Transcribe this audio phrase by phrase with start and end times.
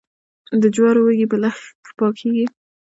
[0.61, 2.45] د جوارو وږي په لښک پاکیږي.